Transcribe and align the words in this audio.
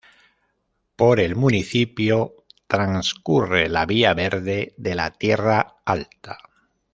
Por 0.95 1.19
el 1.19 1.35
municipio 1.35 2.33
transcurre 2.65 3.69
la 3.69 3.85
Vía 3.85 4.15
verde 4.15 4.73
de 4.77 4.95
la 4.95 5.11
Tierra 5.11 5.75
Alta. 5.85 6.39